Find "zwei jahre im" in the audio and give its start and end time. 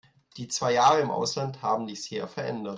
0.47-1.11